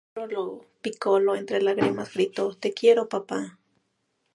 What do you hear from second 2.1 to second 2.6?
gritó